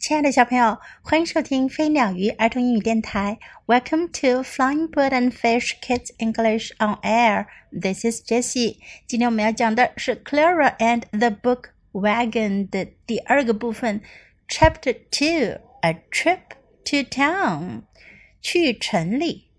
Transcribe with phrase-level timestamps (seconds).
[0.00, 3.38] 亲爱的小朋友，欢迎收听飞鸟鱼儿童英语电台。
[3.66, 7.44] Welcome to Flying Bird and Fish Kids English on Air.
[7.70, 8.78] This is Jessie.
[9.06, 14.00] 今天我们要讲的是《Clara and the Book Wagon》的第二个部分
[14.48, 16.40] ，Chapter Two: A Trip
[16.86, 17.82] to Town.
[18.40, 19.50] 去城里。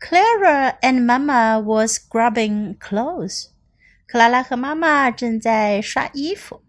[0.00, 3.50] Clara and Mama was scrubbing clothes.
[4.06, 6.62] 克拉拉和妈妈正在刷衣服。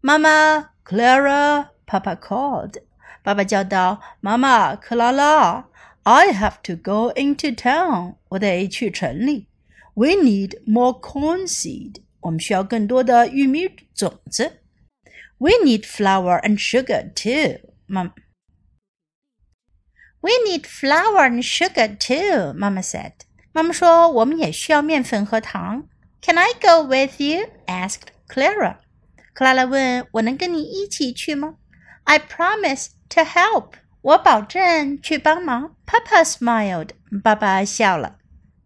[0.00, 1.68] 妈妈，Clara。
[1.85, 2.81] Papa called.
[3.23, 5.67] 爸爸叫道：“妈妈，克拉拉，
[6.03, 8.15] I have to go into town.
[8.29, 9.47] 我得去城里。
[9.93, 12.01] We need more corn seed.
[12.21, 14.61] 我们需要更多的玉米种子。
[15.39, 17.59] We need flour and sugar too.
[17.85, 18.13] 妈
[20.19, 22.53] We need flour and sugar too.
[22.53, 23.13] 妈妈 said.
[23.51, 25.87] 妈妈说我们也需要面粉和糖。
[26.21, 27.49] Can I go with you?
[27.65, 28.77] asked Clara.
[29.33, 31.55] 克拉拉问：“我能跟你一起去吗？”？”
[32.03, 33.73] I promise to help.
[34.01, 35.75] 我保证去帮忙。
[35.85, 36.91] Papa smiled.
[37.23, 38.17] 爸爸笑了。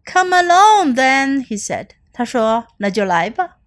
[0.04, 1.90] Come along then, he said.
[2.12, 3.58] 他说：“那就来吧。”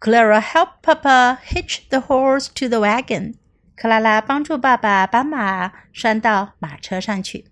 [0.00, 3.34] Clara helped Papa hitch the horse to the wagon.
[3.76, 7.50] 克拉拉帮助爸爸把马拴到马车上去。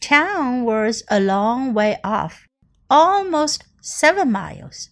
[0.00, 2.44] Town was a long way off,
[2.88, 4.88] almost seven miles.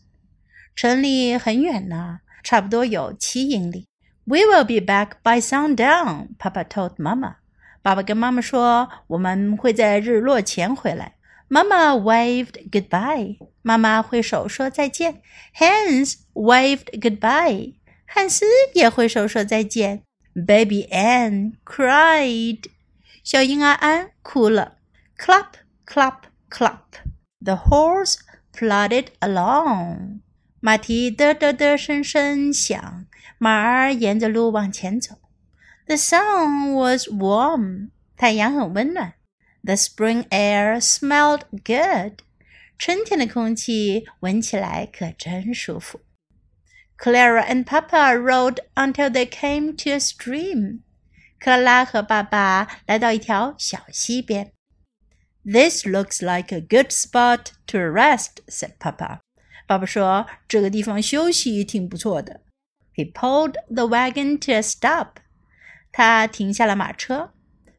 [0.75, 3.87] 城里很远呢，差不多有七英里。
[4.29, 7.37] we will be back by sundown, Papa told Mama.
[7.83, 11.17] 爸爸跟妈妈说，我们会在日落前回来。
[11.51, 13.37] Mama waved goodbye.
[13.61, 15.21] 妈妈挥手说再见。
[15.59, 17.75] Hans waved goodbye.
[18.07, 20.03] 汉斯也挥手说再见。
[20.35, 22.65] Baby Anne cried.
[23.23, 24.79] 小婴儿安哭了。
[25.19, 25.53] Clap,
[25.87, 26.79] clap, clap.
[27.43, 28.17] The horse
[28.53, 30.21] plodded along.
[30.61, 33.07] 马蹄嘚嘚嘚声声响，
[33.39, 35.17] 马儿沿着路往前走。
[35.87, 39.15] The sun was warm，太阳很温暖。
[39.63, 42.21] The spring air smelled good，
[42.79, 46.01] 春天的空气闻起来可真舒服。
[46.99, 50.81] Clara and Papa rode until they came to a stream。
[51.39, 54.53] 克拉拉和爸爸来到一条小溪边。
[55.45, 59.21] This looks like a good spot to rest，said Papa。
[59.69, 62.41] 爸爸说：“这个地方休息挺不错的。”
[62.95, 65.17] He pulled the wagon to a stop.
[65.93, 67.33] 他停下了马车。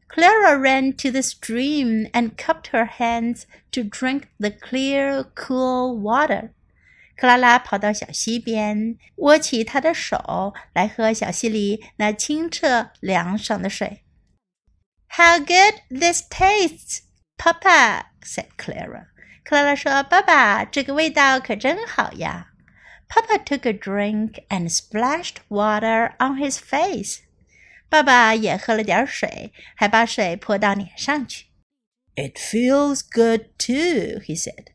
[0.08, 6.50] Clara ran to the stream and cupped her hands to drink the clear, cool water.
[7.16, 14.04] 克拉拉跑到小溪边，握起她的手来喝小溪里那清澈凉爽的水。
[15.08, 17.00] How good this tastes,
[17.38, 18.06] Papa!
[18.22, 19.06] said Clara.
[19.44, 22.52] 克拉拉说：“爸爸，这个味道可真好呀。”
[23.08, 27.20] Papa took a drink and splashed water on his face.
[27.88, 31.46] 爸爸也喝了点水，还把水泼到脸上去。
[32.16, 34.66] It feels good too, he said.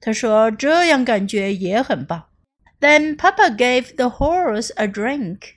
[0.00, 2.28] 他说这样感觉也很棒。
[2.80, 5.54] Then Papa gave the horse a drink.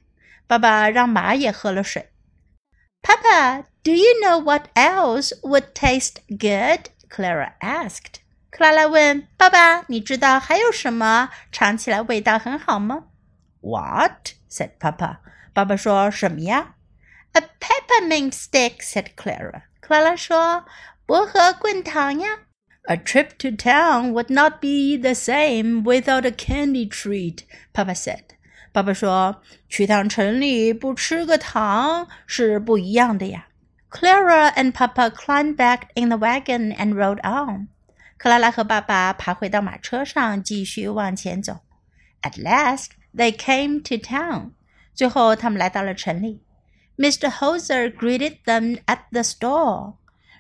[0.48, 2.10] 爸爸让马也喝了水。
[3.02, 6.90] Papa, do you know what else would taste good?
[7.10, 8.22] Clara asked.
[8.56, 13.06] 克拉拉问爸爸：“你知道还有什么尝起来味道很好吗？”“
[13.62, 15.18] What?” said Papa.
[15.54, 16.76] 爸爸说什么呀？“
[17.34, 19.64] A peppermint stick,” said Clara.
[19.80, 20.66] 克拉拉说：“
[21.06, 22.40] 薄荷棍糖呀。”
[22.90, 27.44] A trip to town would not be the same without a candy treat,
[27.74, 28.24] Papa said.
[28.74, 29.38] 爸爸说：“
[29.70, 33.48] 去趟城里不吃个糖是不一样的呀。”
[33.92, 37.68] Clara and Papa climbed back in the wagon and rode on.
[38.19, 41.61] 克拉拉和爸爸爬回到马车上，继续往前走。
[42.23, 44.53] At last, they came to town.
[44.95, 46.41] 最后，他们来到了城里。
[46.97, 47.31] Mr.
[47.31, 49.97] Hoser greeted them at the store.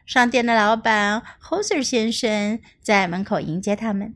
[0.07, 4.15] 商店的老板 Hoser 先生在门口迎接他们。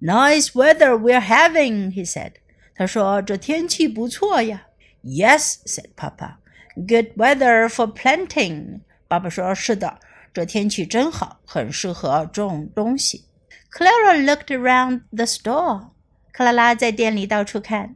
[0.00, 2.34] Nice weather we're having, he said.
[2.74, 4.66] 他说：“这天气不错呀。”
[5.02, 6.36] Yes, said Papa.
[6.74, 8.80] Good weather for planting.
[9.08, 9.98] 爸爸说：“是的。”
[10.35, 13.25] 这天气真好，很适合种东西。
[13.71, 15.91] Clara looked around the store.
[16.31, 17.95] 克拉拉在店里到处看。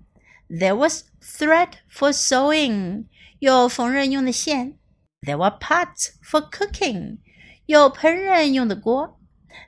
[0.49, 3.05] There was thread for sewing.
[3.39, 4.77] 有缝纫用的线。
[5.21, 7.17] There were pots for cooking.
[7.65, 9.19] 有烹饪用的锅。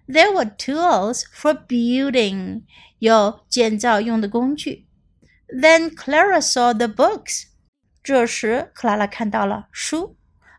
[0.08, 2.64] There were tools for building.
[3.00, 4.88] 有建造用的工具。
[5.48, 7.46] Then Clara saw the books.
[8.04, 10.18] 这时，克拉拉看到了书。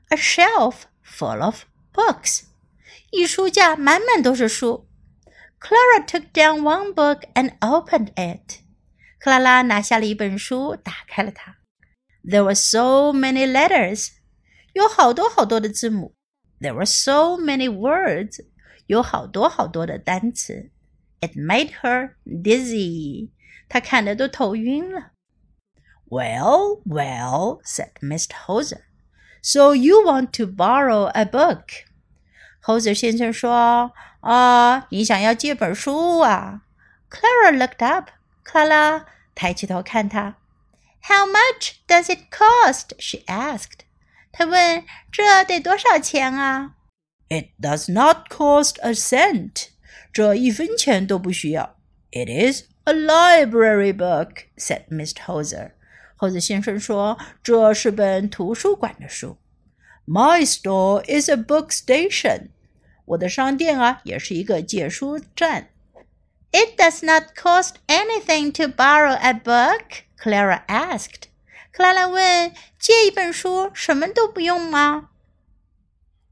[0.08, 1.62] A shelf full of
[1.94, 2.44] books.
[3.12, 4.90] 一书架满满都是书。
[5.60, 8.60] Clara took down one book and opened it.
[9.19, 11.57] 克拉拉拿下了一本书，打开了它。
[12.24, 14.10] There were so many letters.
[14.74, 16.16] 有好多好多的字母。
[16.60, 18.46] There were so many words.
[18.88, 20.72] 有好多好多的单词。
[21.22, 23.31] It made her dizzy.
[23.69, 25.12] 她看的都头晕了。
[26.10, 28.34] Well, well, said Mr.
[28.46, 28.81] Hoser.
[29.43, 31.87] So you want to borrow a book?
[32.64, 36.62] Hoser 先生说：“啊，你想要借本书啊？”
[37.11, 38.11] Clara looked up.
[38.43, 40.37] 克拉拉抬起头看他。
[41.02, 42.94] How much does it cost?
[42.99, 43.87] She asked.
[44.32, 46.75] 她问：“这得多少钱啊？”
[47.29, 49.69] It does not cost a cent.
[50.12, 51.76] 这一分钱都不需要。
[52.11, 55.20] It is a library book," said Mr.
[55.26, 55.73] Hoser.
[56.23, 59.37] 猴子先生说：“这是本图书馆的书。”
[60.06, 62.49] My store is a book station.
[63.05, 65.69] 我的商店啊，也是一个借书站。
[66.50, 71.29] It does not cost anything to borrow a book, Clara asked.
[71.70, 75.11] 克拉拉问：“借一本书什么都不用吗？”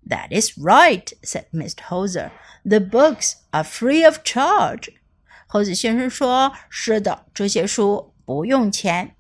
[0.09, 1.83] That is right, said Mr.
[1.89, 2.31] Hoser.
[2.65, 4.95] The books are free of charge.
[5.47, 9.17] 猴子先生说：“是的，这些书不用钱。”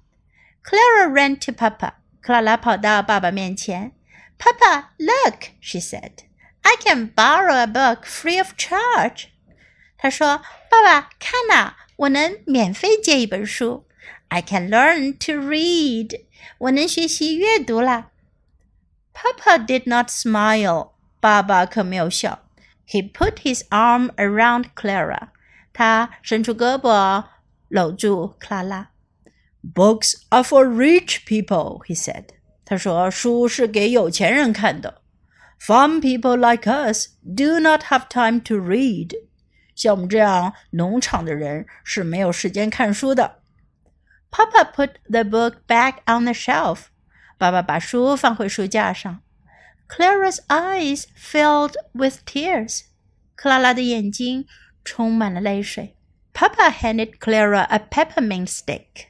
[0.62, 1.94] Clara ran to Papa.
[2.20, 3.92] 克拉拉跑到爸爸面前。
[4.38, 6.24] Papa, look, she said.
[6.62, 9.26] I can borrow a book free of charge.
[9.96, 13.86] 她说：“爸爸，看呐，我能免费借一本书。
[14.28, 16.20] I can learn to read.
[16.58, 18.10] 我能学习阅读啦。”
[19.14, 20.90] Papa did not smile.
[21.20, 22.42] 爸爸可没有笑。
[22.86, 25.28] He put his arm around Clara.
[25.72, 27.24] 他伸出胳膊
[27.68, 28.89] 搂住克拉拉。
[29.62, 32.26] Books are for rich people, he said.
[32.64, 35.02] 他说书是给有钱人看的。
[35.60, 39.12] Farm people like us do not have time to read.
[39.74, 43.40] 像我们这样农场的人是没有时间看书的。
[44.30, 46.86] Papa put the book back on the shelf.
[47.38, 49.22] 爸爸把书放回书架上。
[49.88, 52.82] Clara's eyes filled with tears.
[53.34, 54.46] 克拉拉的眼睛
[54.84, 55.96] 充满了泪水。
[56.32, 59.09] Papa handed Clara a peppermint stick.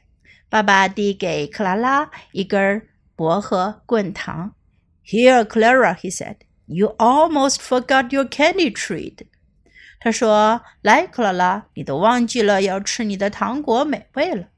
[0.52, 4.54] 爸爸递给克拉拉一根薄荷棍糖。
[5.02, 6.36] Here, Clara, he said.
[6.66, 9.20] You almost forgot your candy treat.
[9.98, 14.48] 他说：“来，克拉拉，你都忘记了要吃你的糖果美味了。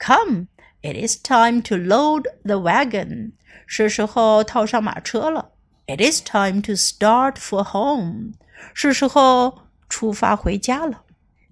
[0.00, 0.48] Come,
[0.82, 3.30] it is time to load the wagon.
[3.68, 5.52] 是时候套上马车了。
[5.86, 8.32] It is time to start for home.
[8.74, 11.04] 是时候出发回家了。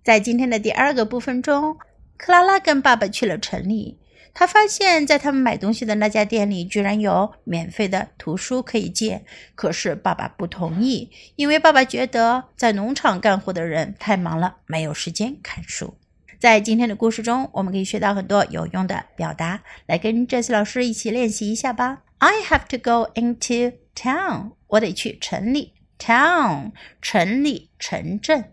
[0.03, 1.79] 在今天的第二个部分中，
[2.25, 3.99] 克拉拉跟爸爸去了城里。
[4.33, 9.27] 他发现，在他们买东西的那家店里，居然有免费的图书可以借。
[9.55, 15.99] 可是爸爸不同意，因为爸爸觉得在农场干活的人太忙了，没有时间看书。
[16.41, 22.05] 在今天的故事中，我们可以学到很多有用的表达，来跟这次老师一起练习一下吧。
[22.21, 25.75] I have to go into town，我得去城里。
[25.99, 26.73] Town，
[27.03, 28.51] 城里，城镇。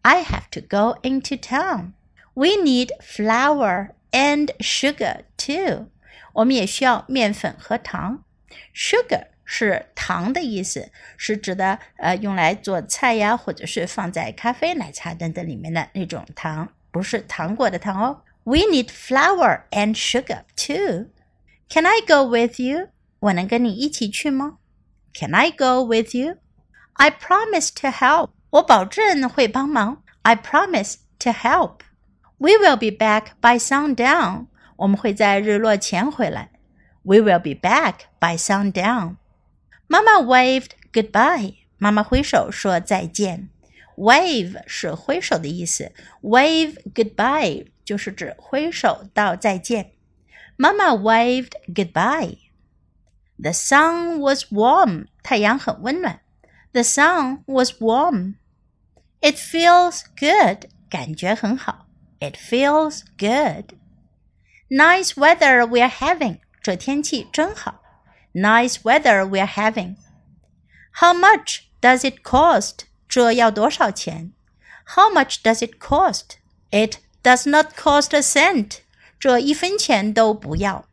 [0.00, 1.92] I have to go into town.
[2.33, 5.89] We need flour and sugar too.
[6.33, 8.23] 我们也需要面粉和糖。
[8.75, 18.21] Sugar 是糖的意思，是指的呃用来做菜呀，或者是放在咖啡、奶茶等等里面的那种糖，不是糖果的糖哦。
[18.43, 21.07] We need flour and sugar too.
[21.69, 22.89] Can I go with you?
[23.19, 24.57] 我能跟你一起去吗？
[25.13, 26.37] Can I go with you?
[26.93, 28.29] I promise to help.
[28.51, 30.03] 我保证会帮忙。
[30.21, 31.79] I promise to help.
[32.42, 34.48] We will be back by sundown.
[34.74, 36.50] 我们会在日落前回来。
[37.04, 39.14] We will be back by sundown.
[39.86, 41.58] 妈妈 waved goodbye.
[41.78, 43.48] 妈妈挥手说再见。
[43.96, 49.92] Wave 是挥手的意思，wave goodbye 就是指挥手道再见。
[50.56, 52.38] 妈妈 waved goodbye.
[53.40, 55.06] The sun was warm.
[55.22, 56.18] 太阳很温暖。
[56.72, 58.34] The sun was warm.
[59.20, 60.68] It feels good.
[60.90, 61.91] 感觉很好。
[62.21, 63.77] it feels good.
[64.69, 66.39] Nice weather we're having.
[66.61, 67.81] 这天气真好。
[68.33, 69.95] Nice weather we're having.
[70.99, 72.85] How much does it cost?
[73.07, 74.33] 这要多少钱？
[74.95, 76.37] How much does it cost?
[76.71, 78.79] It does not cost a cent.
[79.19, 80.85] 这一分钱都不要。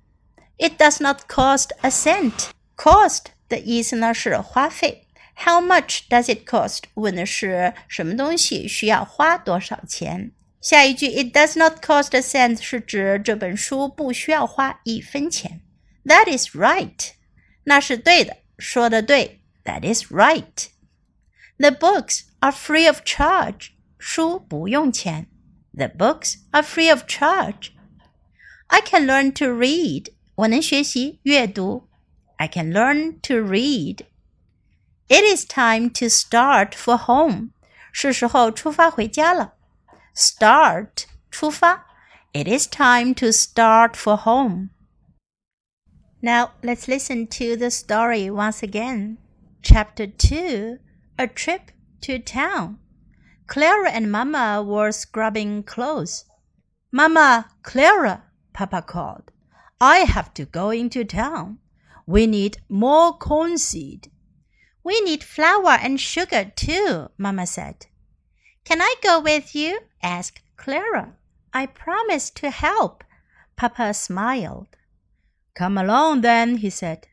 [0.56, 2.50] It does not cost a cent.
[2.76, 5.08] Cost 的意思呢是花费。
[5.36, 6.84] How much does it cost？
[6.94, 10.30] 问的是什么东西需要花多少钱。
[10.60, 15.60] 下一句，It does not cost a cent 是指这本书不需要花一分钱。
[16.04, 17.10] That is right，
[17.64, 19.40] 那是对的，说的对。
[19.64, 25.28] That is right。The books are free of charge，书不用钱。
[25.72, 31.88] The books are free of charge。I can learn to read， 我能学习阅读。
[32.36, 34.06] I can learn to read.
[35.08, 37.50] It is time to start for home.
[37.92, 39.54] 是时候出发回家了。
[40.19, 41.85] Start 出发。
[42.33, 44.71] It is time to start for home.
[46.21, 49.17] Now let's listen to the story once again.
[49.61, 50.79] Chapter 2
[51.17, 51.71] A Trip
[52.01, 52.79] to Town.
[53.47, 56.25] Clara and Mama were scrubbing clothes.
[56.91, 59.31] Mama, Clara, Papa called.
[59.79, 61.59] I have to go into town.
[62.05, 64.11] We need more corn seed.
[64.83, 67.85] We need flour and sugar too, Mama said.
[68.69, 69.79] Can I go with you?
[70.03, 71.15] asked Clara.
[71.51, 73.03] I promise to help.
[73.55, 74.67] Papa smiled.
[75.55, 77.07] Come along then, he said.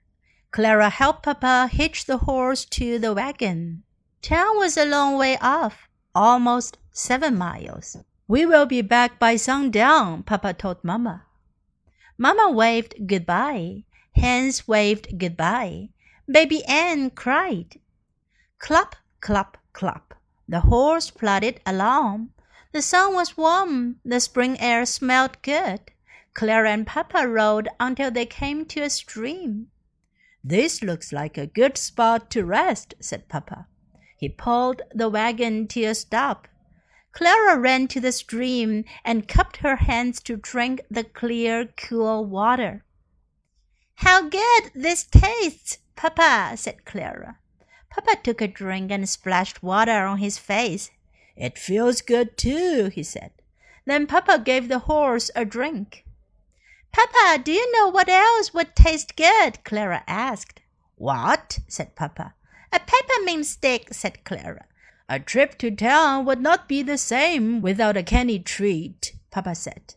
[0.51, 3.85] Clara helped Papa hitch the horse to the wagon.
[4.21, 7.97] Town was a long way off, almost seven miles.
[8.29, 11.25] We will be back by sundown, Papa told Mama.
[12.19, 13.85] Mama waved goodbye.
[14.15, 15.89] Hans waved goodbye.
[16.31, 17.81] Baby Anne cried.
[18.59, 20.16] Clop, clop, clop.
[20.49, 22.31] The horse plodded along.
[22.73, 24.01] The sun was warm.
[24.05, 25.81] The spring air smelled good.
[26.35, 29.69] Clara and Papa rode until they came to a stream.
[30.45, 33.67] This looks like a good spot to rest, said Papa.
[34.17, 36.47] He pulled the wagon to a stop.
[37.13, 42.85] Clara ran to the stream and cupped her hands to drink the clear, cool water.
[43.97, 47.39] How good this tastes, Papa, said Clara.
[47.97, 50.91] Papa took a drink and splashed water on his face.
[51.35, 53.31] It feels good too, he said.
[53.87, 56.05] Then Papa gave the horse a drink.
[56.93, 59.65] Papa, do you know what else would taste good?
[59.65, 60.61] Clara asked.
[60.97, 61.61] What?
[61.69, 62.35] said Papa.
[62.71, 64.67] A peppermint stick, said Clara.
[65.09, 69.95] A trip to town would not be the same without a candy treat, Papa said.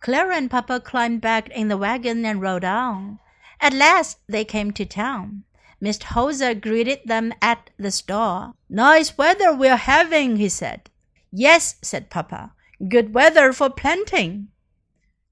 [0.00, 3.18] Clara and Papa climbed back in the wagon and rode on.
[3.62, 5.44] At last they came to town.
[5.82, 6.02] Mr.
[6.04, 8.54] Hoser greeted them at the store.
[8.68, 10.90] Nice weather we're having, he said.
[11.32, 12.52] Yes, said Papa.
[12.88, 14.48] Good weather for planting.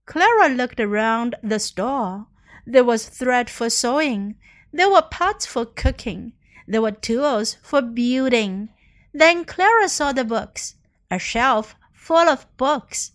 [0.06, 2.26] Clara looked around the store.
[2.66, 4.36] There was thread for sewing.
[4.72, 6.32] There were pots for cooking.
[6.66, 8.70] There were tools for building.
[9.12, 10.76] Then Clara saw the books,
[11.10, 13.12] a shelf full of books.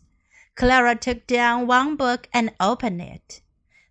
[0.56, 3.42] Clara took down one book and opened it.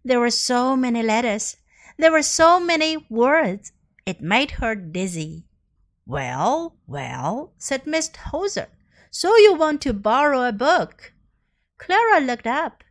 [0.05, 1.57] There were so many letters.
[1.99, 3.73] There were so many words.
[4.07, 5.45] It made her dizzy.
[6.07, 8.69] Well, well, said Miss Hoser.
[9.11, 11.13] So you want to borrow a book?
[11.79, 12.83] Clara looked up.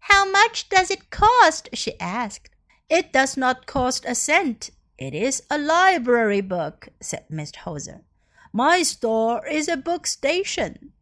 [0.00, 1.68] How much does it cost?
[1.72, 2.50] she asked.
[2.88, 4.70] It does not cost a cent.
[4.98, 8.02] It is a library book, said Miss Hoser.
[8.52, 10.92] My store is a book station.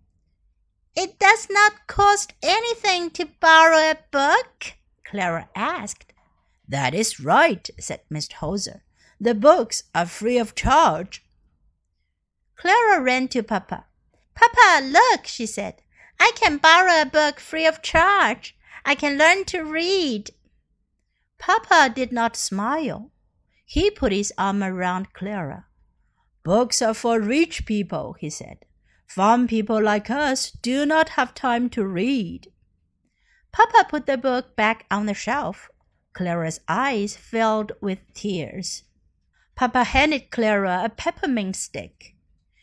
[0.95, 4.75] It does not cost anything to borrow a book?
[5.04, 6.12] Clara asked.
[6.71, 8.35] That is right, said Mr.
[8.35, 8.83] Hoser.
[9.21, 11.25] The books are free of charge.
[12.55, 13.87] Clara ran to Papa.
[14.37, 15.83] Papa, look, she said.
[16.21, 18.57] I can borrow a book free of charge.
[18.85, 20.31] I can learn to read.
[21.39, 23.11] Papa did not smile.
[23.65, 25.67] He put his arm around Clara.
[26.45, 28.59] Books are for rich people, he said.
[29.09, 32.53] Farm people like us do not have time to read.
[33.50, 35.69] Papa put the book back on the shelf.
[36.13, 38.84] Clara's eyes filled with tears.
[39.55, 42.15] Papa handed Clara a peppermint stick.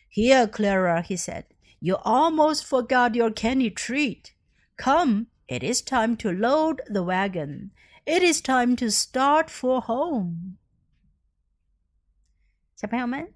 [0.08, 1.44] Here, Clara, he said,
[1.80, 4.34] you almost forgot your candy treat.
[4.76, 7.72] Come, it is time to load the wagon.
[8.06, 10.58] It is time to start for home.
[12.76, 13.32] 小朋友们，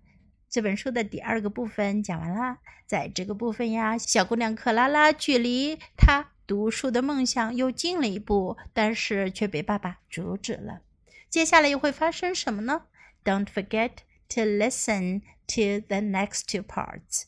[0.48, 2.58] 这本书的第二个部分讲完啦。
[2.86, 10.81] 在这个部分呀，小姑娘克拉拉距离她 读书的梦想又近了一步，但是却被爸爸阻止了。
[11.29, 12.87] 接下来又会发生什么呢
[13.23, 13.91] ？Don't forget
[14.29, 17.23] to listen to the next two parts.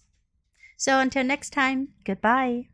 [0.78, 2.73] So until next time, goodbye.